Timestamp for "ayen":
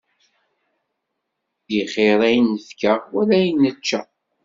2.27-2.45, 3.39-3.57